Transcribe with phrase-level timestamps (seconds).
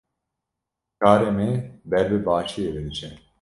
[0.99, 1.49] Karê me
[1.89, 3.09] ber bi başiyê ve diçe.